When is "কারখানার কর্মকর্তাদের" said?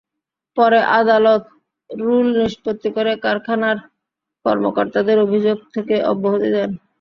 3.25-5.17